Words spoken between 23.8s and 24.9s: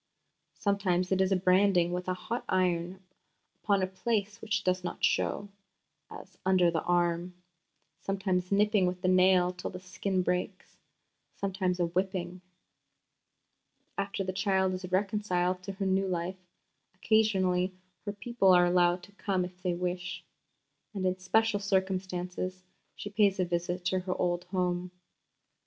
to her old home.